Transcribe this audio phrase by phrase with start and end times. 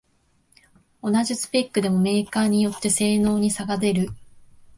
[1.03, 4.09] 同じスペックでもメーカーによって性能に差が出る